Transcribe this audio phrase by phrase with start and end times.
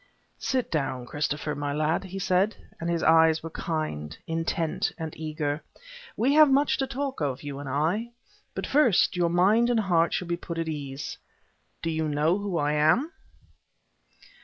[0.39, 5.61] "Sit down, Christopher my lad," he said, and his eyes were kind, intent and eager.
[6.17, 8.09] "We have much to talk of, you and I.
[8.55, 11.19] But first, your mind and heart shall be put at ease.
[11.83, 13.11] Do you know who I am?"